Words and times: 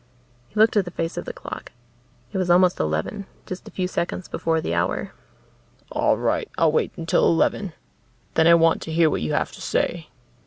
He 0.47 0.59
looked 0.59 0.75
at 0.75 0.85
the 0.85 0.89
face 0.89 1.15
of 1.15 1.25
the 1.25 1.31
clock. 1.31 1.73
It 2.33 2.39
was 2.39 2.49
almost 2.49 2.79
eleven, 2.79 3.27
just 3.45 3.67
a 3.67 3.69
few 3.71 3.87
seconds 3.87 4.27
before 4.27 4.59
the 4.59 4.73
hour. 4.73 5.13
"All 5.91 6.17
right. 6.17 6.49
I'll 6.57 6.71
wait 6.71 6.91
until 6.97 7.23
eleven. 7.27 7.73
Then 8.33 8.47
I 8.47 8.55
want 8.55 8.81
to 8.81 8.91
hear 8.91 9.11
what 9.11 9.21
you 9.21 9.33
have 9.33 9.51
to 9.51 9.61
say. 9.61 10.07